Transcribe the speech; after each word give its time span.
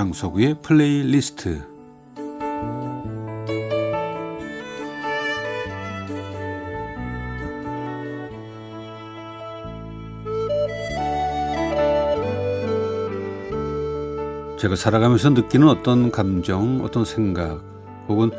강석우의 0.00 0.62
플레이리스트 0.62 1.60
제가 14.58 14.74
살아가면서 14.74 15.28
느끼는 15.28 15.68
어떤 15.68 16.10
감정, 16.10 16.82
어떤 16.82 17.04
생각, 17.04 17.62
혹은 18.08 18.30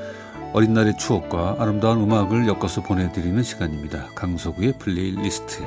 어린 0.53 0.73
날의 0.73 0.97
추억과 0.97 1.57
아름다운 1.59 2.01
음악을 2.01 2.47
엮어서 2.47 2.81
보내드리는 2.81 3.43
시간입니다. 3.43 4.07
강석우의 4.15 4.79
플레이리스트. 4.79 5.61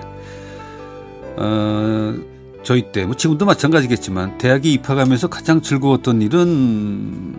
어, 1.36 2.34
저희 2.64 2.90
때, 2.90 3.04
뭐 3.04 3.14
지금도 3.14 3.44
마찬가지겠지만, 3.44 4.38
대학에 4.38 4.70
입학하면서 4.70 5.28
가장 5.28 5.60
즐거웠던 5.60 6.22
일은 6.22 7.36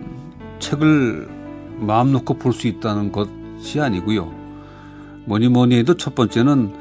책을 0.60 1.28
마음 1.78 2.12
놓고 2.12 2.34
볼 2.34 2.52
수 2.52 2.68
있다는 2.68 3.12
것이 3.12 3.80
아니고요. 3.80 4.32
뭐니 5.26 5.48
뭐니 5.48 5.76
해도 5.76 5.96
첫 5.96 6.14
번째는 6.14 6.72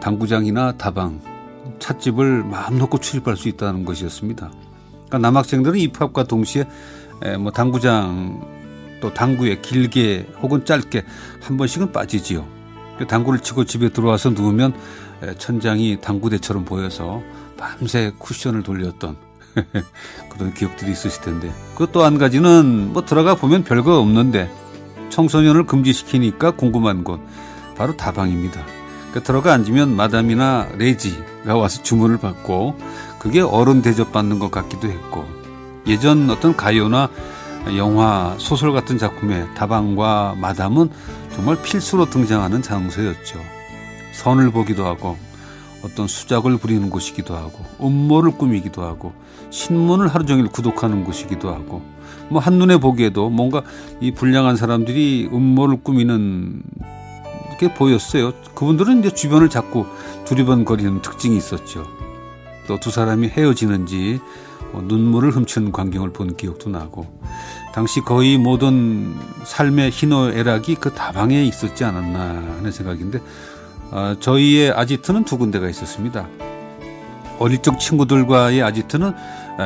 당구장이나 0.00 0.72
다방, 0.72 1.20
찻집을 1.78 2.44
마음 2.44 2.78
놓고 2.78 2.98
출입할 2.98 3.36
수 3.36 3.48
있다는 3.48 3.84
것이었습니다. 3.84 4.50
그러니까 4.92 5.18
남학생들은 5.18 5.78
입학과 5.78 6.24
동시에 6.24 6.64
뭐 7.38 7.52
당구장 7.52 8.40
또 9.00 9.12
당구에 9.12 9.60
길게 9.60 10.26
혹은 10.42 10.64
짧게 10.64 11.04
한 11.42 11.56
번씩은 11.56 11.92
빠지지요. 11.92 12.46
그 12.98 13.06
당구를 13.06 13.40
치고 13.40 13.64
집에 13.64 13.90
들어와서 13.90 14.30
누우면 14.30 14.74
천장이 15.38 16.00
당구대처럼 16.00 16.64
보여서 16.64 17.22
밤새 17.60 18.12
쿠션을 18.18 18.62
돌렸던 18.62 19.16
그런 20.30 20.54
기억들이 20.54 20.92
있으실 20.92 21.22
텐데 21.22 21.52
그것도 21.74 22.02
한 22.02 22.18
가지는 22.18 22.92
뭐 22.92 23.04
들어가 23.04 23.34
보면 23.34 23.64
별거 23.64 23.98
없는데 24.00 24.50
청소년을 25.10 25.66
금지시키니까 25.66 26.52
궁금한 26.52 27.04
곳 27.04 27.20
바로 27.76 27.96
다방입니다. 27.96 28.60
그 29.12 29.22
들어가 29.22 29.52
앉으면 29.52 29.94
마담이나 29.94 30.68
레지가 30.76 31.56
와서 31.56 31.82
주문을 31.82 32.18
받고 32.18 32.78
그게 33.18 33.40
어른 33.40 33.82
대접받는 33.82 34.38
것 34.38 34.50
같기도 34.50 34.88
했고 34.88 35.26
예전 35.86 36.30
어떤 36.30 36.56
가요나 36.56 37.10
영화, 37.76 38.34
소설 38.38 38.72
같은 38.72 38.96
작품에 38.96 39.46
다방과 39.54 40.36
마담은 40.38 40.88
정말 41.34 41.60
필수로 41.60 42.08
등장하는 42.08 42.62
장소였죠. 42.62 43.38
선을 44.12 44.50
보기도 44.50 44.86
하고 44.86 45.18
어떤 45.82 46.06
수작을 46.06 46.58
부리는 46.58 46.90
곳이기도 46.90 47.34
하고 47.36 47.64
음모를 47.80 48.32
꾸미기도 48.32 48.82
하고 48.82 49.12
신문을 49.50 50.08
하루 50.08 50.26
종일 50.26 50.48
구독하는 50.48 51.04
곳이기도 51.04 51.50
하고 51.50 51.82
뭐 52.28 52.40
한눈에 52.40 52.78
보기에도 52.78 53.28
뭔가 53.30 53.62
이 54.00 54.12
불량한 54.12 54.56
사람들이 54.56 55.28
음모를 55.32 55.82
꾸미는 55.82 56.62
게 57.58 57.74
보였어요. 57.74 58.32
그분들은 58.54 59.00
이제 59.00 59.10
주변을 59.10 59.50
자꾸 59.50 59.86
두리번거리는 60.24 61.02
특징이 61.02 61.36
있었죠. 61.36 61.86
또 62.66 62.78
두 62.78 62.90
사람이 62.90 63.28
헤어지는지 63.28 64.20
뭐 64.72 64.82
눈물을 64.82 65.32
훔치는 65.32 65.72
광경을 65.72 66.12
본 66.12 66.36
기억도 66.36 66.70
나고 66.70 67.20
당시 67.74 68.00
거의 68.00 68.38
모든 68.38 69.14
삶의 69.44 69.90
희노애락이 69.90 70.76
그 70.76 70.92
다방에 70.92 71.44
있었지 71.44 71.84
않았나 71.84 72.20
하는 72.58 72.70
생각인데 72.70 73.20
어, 73.90 74.14
저희의 74.20 74.72
아지트는 74.72 75.24
두 75.24 75.38
군데가 75.38 75.68
있었습니다. 75.68 76.28
어릴 77.38 77.62
적 77.62 77.80
친구들과의 77.80 78.62
아지트는 78.62 79.14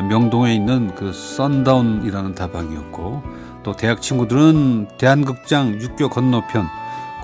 명동에 0.09 0.55
있는 0.55 0.95
그 0.95 1.13
썬다운이라는 1.13 2.35
다방이었고 2.35 3.23
또 3.65 3.77
대학 3.77 4.01
친구들은 4.01 4.89
대한극장 4.99 5.81
육교 5.81 6.09
건너편 6.09 6.67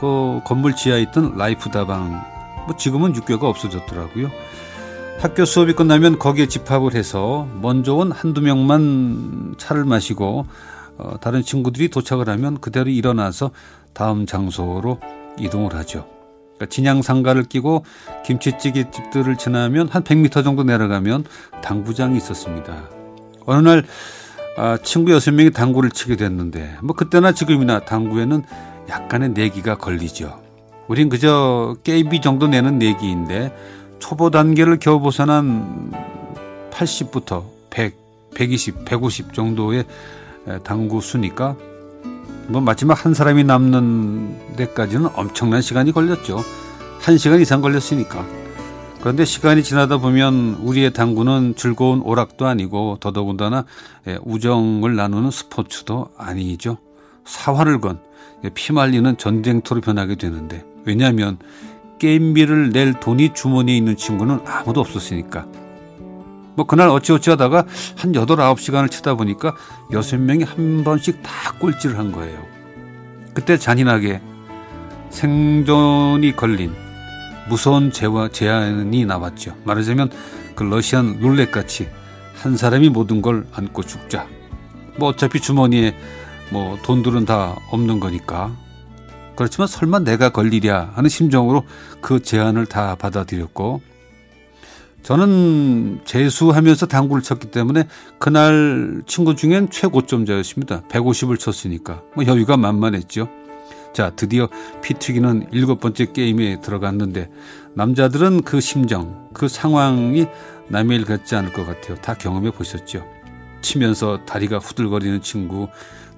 그 0.00 0.40
건물 0.44 0.74
지하에 0.74 1.02
있던 1.02 1.36
라이프 1.36 1.70
다방 1.70 2.24
뭐 2.66 2.76
지금은 2.76 3.14
육교가 3.14 3.48
없어졌더라고요. 3.48 4.30
학교 5.20 5.44
수업이 5.44 5.74
끝나면 5.74 6.18
거기에 6.18 6.46
집합을 6.46 6.94
해서 6.94 7.46
먼저 7.60 7.94
온 7.94 8.10
한두 8.10 8.40
명만 8.40 9.54
차를 9.58 9.84
마시고 9.84 10.46
어, 10.98 11.20
다른 11.20 11.42
친구들이 11.42 11.88
도착을 11.90 12.28
하면 12.28 12.58
그대로 12.60 12.90
일어나서 12.90 13.50
다음 13.92 14.26
장소로 14.26 14.98
이동을 15.38 15.74
하죠. 15.74 16.19
그러니까 16.60 16.66
진양 16.66 17.00
상가를 17.00 17.44
끼고 17.44 17.84
김치찌개 18.24 18.90
집들을 18.90 19.36
지나면 19.36 19.88
한 19.88 20.04
100m 20.04 20.44
정도 20.44 20.62
내려가면 20.62 21.24
당구장이 21.62 22.16
있었습니다. 22.18 22.90
어느 23.46 23.66
날 23.66 23.84
아, 24.58 24.76
친구 24.82 25.12
여섯 25.12 25.32
명이 25.32 25.52
당구를 25.52 25.90
치게 25.90 26.16
됐는데 26.16 26.76
뭐 26.82 26.94
그때나 26.94 27.32
지금이나 27.32 27.80
당구에는 27.80 28.42
약간의 28.90 29.30
내기가 29.30 29.78
걸리죠. 29.78 30.38
우린 30.86 31.08
그저 31.08 31.76
게임비 31.82 32.20
정도 32.20 32.46
내는 32.46 32.78
내기인데 32.78 33.56
초보 33.98 34.30
단계를 34.30 34.78
겨우 34.80 35.00
벗어난 35.00 35.92
80부터 36.72 37.44
100, 37.70 37.94
120, 38.34 38.84
150 38.84 39.32
정도의 39.32 39.84
당구 40.64 41.00
수니까 41.00 41.56
뭐 42.50 42.60
마지막 42.60 43.04
한 43.04 43.14
사람이 43.14 43.44
남는 43.44 44.56
데까지는 44.56 45.10
엄청난 45.14 45.62
시간이 45.62 45.92
걸렸죠. 45.92 46.42
한 47.00 47.16
시간 47.16 47.40
이상 47.40 47.60
걸렸으니까. 47.60 48.26
그런데 49.00 49.24
시간이 49.24 49.62
지나다 49.62 49.98
보면 49.98 50.58
우리의 50.62 50.92
당구는 50.92 51.54
즐거운 51.56 52.00
오락도 52.02 52.46
아니고 52.46 52.98
더더군다나 53.00 53.64
우정을 54.24 54.96
나누는 54.96 55.30
스포츠도 55.30 56.08
아니죠. 56.18 56.78
사활을 57.24 57.80
건 57.80 58.00
피말리는 58.52 59.16
전쟁터로 59.16 59.80
변하게 59.80 60.16
되는데 60.16 60.64
왜냐하면 60.84 61.38
게임비를 62.00 62.70
낼 62.70 62.98
돈이 62.98 63.32
주머니에 63.32 63.76
있는 63.76 63.96
친구는 63.96 64.40
아무도 64.44 64.80
없었으니까. 64.80 65.46
뭐 66.60 66.66
그날 66.66 66.90
어찌어찌 66.90 67.30
하다가 67.30 67.64
한 67.96 68.14
여덟 68.14 68.38
아홉 68.42 68.60
시간을 68.60 68.90
치다 68.90 69.14
보니까 69.14 69.56
여섯 69.92 70.18
명이 70.18 70.44
한 70.44 70.84
번씩 70.84 71.22
다 71.22 71.54
꼴찌를 71.58 71.98
한 71.98 72.12
거예요. 72.12 72.38
그때 73.32 73.56
잔인하게 73.56 74.20
생존이 75.08 76.36
걸린 76.36 76.74
무서운 77.48 77.90
재화, 77.90 78.28
제안이 78.28 79.06
나왔죠. 79.06 79.56
말하자면 79.64 80.10
그 80.54 80.64
러시안 80.64 81.16
룰렛 81.20 81.50
같이 81.50 81.88
한 82.34 82.58
사람이 82.58 82.90
모든 82.90 83.22
걸 83.22 83.46
안고 83.54 83.82
죽자. 83.84 84.26
뭐 84.98 85.08
어차피 85.08 85.40
주머니에 85.40 85.96
뭐 86.50 86.76
돈들은 86.82 87.24
다 87.24 87.56
없는 87.70 88.00
거니까 88.00 88.54
그렇지만 89.34 89.66
설마 89.66 90.00
내가 90.00 90.28
걸리랴 90.28 90.90
하는 90.92 91.08
심정으로 91.08 91.64
그 92.02 92.20
제안을 92.20 92.66
다 92.66 92.96
받아들였고 92.96 93.80
저는 95.02 96.00
재수하면서 96.04 96.86
당구를 96.86 97.22
쳤기 97.22 97.50
때문에 97.50 97.84
그날 98.18 99.02
친구 99.06 99.34
중엔 99.34 99.70
최고점자였습니다. 99.70 100.82
150을 100.88 101.38
쳤으니까 101.38 102.02
뭐 102.14 102.26
여유가 102.26 102.56
만만했죠. 102.56 103.28
자, 103.92 104.10
드디어 104.14 104.48
피 104.82 104.94
튀기는 104.94 105.48
일곱 105.52 105.80
번째 105.80 106.12
게임에 106.12 106.60
들어갔는데 106.60 107.28
남자들은 107.74 108.42
그 108.42 108.60
심정, 108.60 109.28
그 109.32 109.48
상황이 109.48 110.26
남의 110.68 110.98
일 110.98 111.04
같지 111.04 111.34
않을 111.34 111.52
것 111.52 111.66
같아요. 111.66 111.96
다 111.96 112.14
경험해 112.14 112.52
보셨죠. 112.52 113.04
치면서 113.62 114.24
다리가 114.24 114.58
후들거리는 114.58 115.22
친구, 115.22 115.68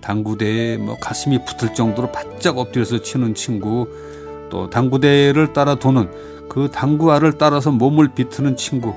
당구대에 0.01 0.77
뭐 0.77 0.99
가슴이 0.99 1.45
붙을 1.45 1.75
정도로 1.75 2.13
바짝 2.13 2.59
엎드려서 2.59 3.01
치는 3.03 3.35
친구, 3.35 3.89
또 4.51 4.69
당구대를 4.69 5.55
따라 5.55 5.77
도는 5.77 6.11
그 6.53 6.71
당구알을 6.71 7.39
따라서 7.39 7.71
몸을 7.71 8.09
비트는 8.09 8.59
친구, 8.59 8.93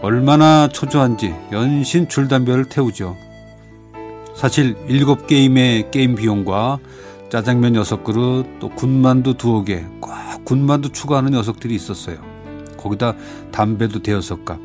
얼마나 0.00 0.66
초조한지 0.66 1.32
연신 1.52 2.08
줄담배를 2.08 2.64
태우죠. 2.64 3.16
사실 4.34 4.76
일곱 4.88 5.28
게임의 5.28 5.92
게임 5.92 6.16
비용과 6.16 6.80
짜장면 7.30 7.76
여섯 7.76 8.02
그릇, 8.02 8.58
또 8.58 8.68
군만두 8.70 9.34
두어 9.34 9.62
개, 9.62 9.84
꼭 10.00 10.10
군만두 10.42 10.90
추가하는 10.90 11.30
녀석들이 11.30 11.72
있었어요. 11.72 12.16
거기다 12.76 13.14
담배도 13.52 14.02
대여섯 14.02 14.44
갑. 14.44 14.58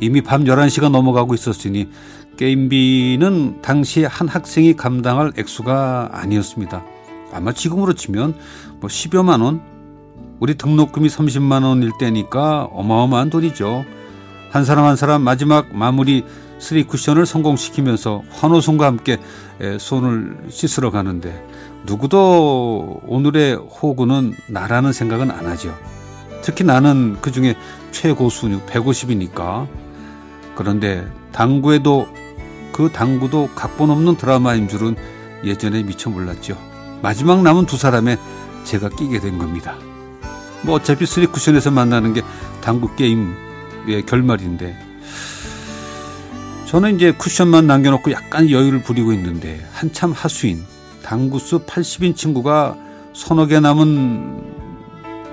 이미 0.00 0.22
밤 0.22 0.42
11시가 0.42 0.90
넘어가고 0.90 1.34
있었으니 1.34 1.88
게임비는 2.36 3.62
당시 3.62 4.02
한 4.02 4.26
학생이 4.26 4.74
감당할 4.74 5.34
액수가 5.38 6.08
아니었습니다. 6.14 6.82
아마 7.32 7.52
지금으로 7.52 7.92
치면 7.92 8.34
뭐 8.80 8.90
10여만 8.90 9.40
원? 9.40 9.79
우리 10.40 10.54
등록금이 10.54 11.08
30만 11.08 11.64
원일 11.64 11.92
때니까 11.98 12.64
어마어마한 12.72 13.28
돈이죠. 13.30 13.84
한 14.50 14.64
사람 14.64 14.86
한 14.86 14.96
사람 14.96 15.22
마지막 15.22 15.72
마무리 15.76 16.24
쓰리 16.58 16.82
쿠션을 16.84 17.26
성공시키면서 17.26 18.22
환호성과 18.30 18.86
함께 18.86 19.18
손을 19.78 20.38
씻으러 20.48 20.90
가는데 20.90 21.46
누구도 21.84 23.02
오늘의 23.06 23.54
호구는 23.56 24.34
나라는 24.48 24.92
생각은 24.92 25.30
안 25.30 25.46
하죠. 25.46 25.76
특히 26.42 26.64
나는 26.64 27.18
그 27.20 27.30
중에 27.30 27.54
최고수 27.90 28.48
150이니까. 28.66 29.68
그런데 30.54 31.06
당구에도 31.32 32.08
그그 32.72 32.92
당구도 32.92 33.50
각본 33.54 33.90
없는 33.90 34.16
드라마인 34.16 34.68
줄은 34.68 34.96
예전에 35.44 35.82
미처 35.82 36.08
몰랐죠. 36.08 36.56
마지막 37.02 37.42
남은 37.42 37.66
두 37.66 37.76
사람에 37.76 38.16
제가 38.64 38.88
끼게 38.90 39.20
된 39.20 39.38
겁니다. 39.38 39.76
뭐 40.62 40.76
어차피 40.76 41.06
쓰리 41.06 41.26
쿠션에서 41.26 41.70
만나는 41.70 42.12
게 42.12 42.22
당구 42.60 42.94
게임의 42.96 44.06
결말인데 44.06 44.76
저는 46.66 46.94
이제 46.96 47.12
쿠션만 47.12 47.66
남겨놓고 47.66 48.12
약간 48.12 48.48
여유를 48.48 48.82
부리고 48.82 49.12
있는데 49.12 49.66
한참 49.72 50.12
하수인 50.12 50.62
당구수 51.02 51.64
80인 51.66 52.14
친구가 52.14 52.76
서너 53.12 53.46
개 53.46 53.58
남은 53.58 54.60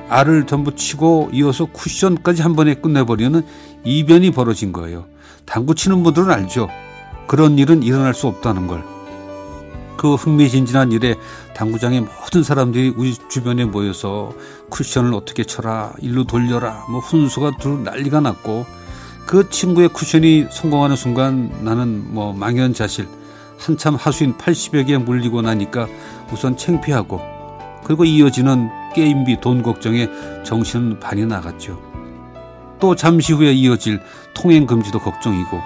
알을 0.10 0.48
전부 0.48 0.74
치고 0.76 1.30
이어서 1.34 1.66
쿠션까지 1.66 2.42
한 2.42 2.56
번에 2.56 2.74
끝내버리는 2.76 3.42
이변이 3.84 4.32
벌어진 4.32 4.72
거예요. 4.72 5.06
당구 5.46 5.76
치는 5.76 6.02
분들은 6.04 6.32
알죠. 6.32 6.70
그런 7.28 7.58
일은 7.60 7.84
일어날 7.84 8.14
수 8.14 8.28
없다는 8.28 8.68
걸. 8.68 8.97
그 9.98 10.16
흥미진진한 10.16 10.92
일에 10.92 11.16
당구장의 11.56 12.02
모든 12.02 12.44
사람들이 12.44 12.94
우리 12.96 13.16
주변에 13.30 13.66
모여서 13.66 14.34
쿠션을 14.70 15.14
어떻게 15.14 15.44
쳐라, 15.44 15.94
일로 16.00 16.24
돌려라, 16.24 16.86
뭐 16.90 17.00
훈수가 17.00 17.58
둘 17.60 17.84
난리가 17.84 18.22
났고 18.22 18.66
그 19.26 19.50
친구의 19.50 19.90
쿠션이 19.90 20.48
성공하는 20.52 20.96
순간 20.96 21.52
나는 21.62 22.14
뭐 22.14 22.32
망연자실 22.32 23.08
한참 23.60 23.96
하수인 23.96 24.38
80여 24.38 24.88
개 24.88 24.98
물리고 24.98 25.42
나니까 25.42 25.88
우선 26.32 26.56
창피하고 26.56 27.20
그리고 27.84 28.06
이어지는 28.06 28.70
게임비 28.94 29.42
돈 29.42 29.64
걱정에 29.64 30.10
정신은 30.46 31.00
반이 31.00 31.26
나갔죠. 31.26 31.82
또 32.80 32.96
잠시 32.96 33.34
후에 33.34 33.54
이어질 33.54 34.02
통행 34.34 34.66
금지도 34.66 35.00
걱정이고 35.00 35.60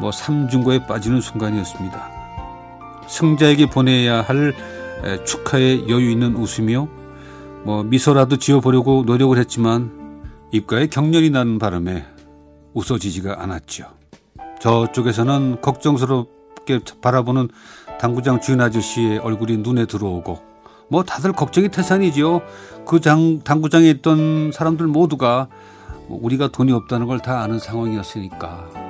뭐 0.00 0.10
삼중고에 0.10 0.86
빠지는 0.86 1.20
순간이었습니다. 1.20 2.23
승자에게 3.08 3.66
보내야 3.66 4.22
할 4.22 4.54
축하의 5.24 5.88
여유 5.88 6.10
있는 6.10 6.34
웃으며 6.36 6.88
뭐 7.64 7.82
미소라도 7.82 8.36
지어보려고 8.38 9.04
노력을 9.06 9.36
했지만 9.38 10.22
입가에 10.52 10.86
경련이 10.86 11.30
나는 11.30 11.58
바람에 11.58 12.04
웃어지지가 12.74 13.42
않았죠. 13.42 13.86
저쪽에서는 14.60 15.60
걱정스럽게 15.60 16.80
바라보는 17.00 17.48
당구장 17.98 18.40
주인 18.40 18.60
아저씨의 18.60 19.18
얼굴이 19.18 19.58
눈에 19.58 19.86
들어오고 19.86 20.38
뭐 20.88 21.02
다들 21.02 21.32
걱정이 21.32 21.68
태산이죠. 21.68 22.42
그 22.86 23.00
장, 23.00 23.40
당구장에 23.42 23.88
있던 23.90 24.52
사람들 24.52 24.86
모두가 24.86 25.48
뭐 26.08 26.18
우리가 26.22 26.48
돈이 26.48 26.72
없다는 26.72 27.06
걸 27.06 27.18
다 27.20 27.40
아는 27.40 27.58
상황이었으니까. 27.58 28.83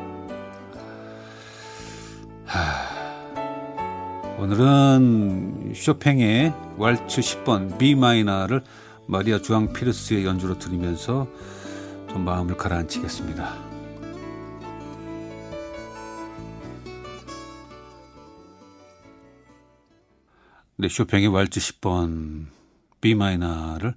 오늘은 4.45 5.73
쇼팽의 5.75 6.53
왈츠 6.77 7.23
10번 7.23 7.79
B 7.79 7.95
마이너를 7.95 8.63
마리아 9.07 9.39
주앙 9.39 9.73
피르스의 9.73 10.27
연주로 10.27 10.59
들으면서 10.59 11.27
좀 12.11 12.27
마음을 12.27 12.55
가라앉히겠습니다. 12.55 13.55
네, 20.77 20.89
쇼팽의 20.91 21.29
왈츠 21.29 21.61
10번 21.61 22.45
B 23.01 23.15
마이너를 23.15 23.95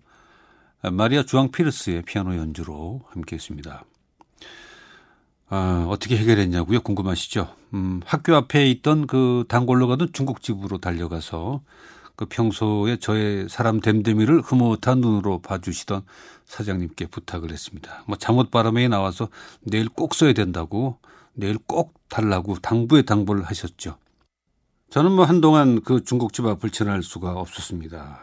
마리아 0.94 1.24
주앙 1.24 1.52
피르스의 1.52 2.04
피아노 2.04 2.38
연주로 2.38 3.02
함께 3.10 3.36
했습니다. 3.36 3.84
아, 5.50 5.86
어떻게 5.90 6.18
해결했냐고요? 6.18 6.82
궁금하시죠? 6.82 7.48
음, 7.74 8.02
학교 8.06 8.36
앞에 8.36 8.70
있던 8.72 9.08
그 9.08 9.46
단골로 9.48 9.88
가던 9.88 10.12
중국집으로 10.12 10.80
달려가서 10.80 11.62
그 12.18 12.26
평소에 12.26 12.98
저의 12.98 13.48
사람 13.48 13.80
댐댐이를 13.80 14.42
흐뭇한 14.42 15.00
눈으로 15.00 15.40
봐주시던 15.40 16.02
사장님께 16.46 17.08
부탁을 17.08 17.52
했습니다. 17.52 18.04
뭐 18.08 18.18
잠옷 18.18 18.52
바람에 18.52 18.88
나와서 18.88 19.30
내일 19.62 19.88
꼭 19.88 20.16
써야 20.16 20.34
된다고 20.34 20.98
내일 21.34 21.58
꼭 21.60 21.94
달라고 22.10 22.56
당부에 22.56 23.04
당부를 23.04 23.44
하셨죠. 23.44 23.98
저는 24.90 25.12
뭐 25.12 25.26
한동안 25.26 25.82
그 25.82 26.04
중국집 26.04 26.46
앞을 26.46 26.72
지날 26.72 27.04
수가 27.04 27.34
없었습니다. 27.34 28.20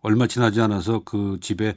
얼마 0.00 0.26
지나지 0.26 0.60
않아서 0.62 1.02
그 1.04 1.38
집에 1.40 1.74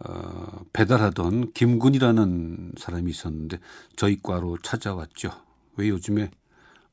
어, 0.00 0.64
배달하던 0.72 1.52
김군이라는 1.52 2.72
사람이 2.78 3.10
있었는데 3.10 3.58
저희 3.96 4.20
과로 4.22 4.58
찾아왔죠. 4.62 5.30
왜 5.76 5.88
요즘에 5.88 6.30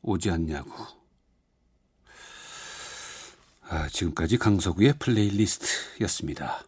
오지 0.02 0.32
않냐고. 0.32 0.72
아, 3.68 3.88
지금까지 3.90 4.38
강서구의 4.38 4.94
플레이리스트였습니다. 5.00 6.64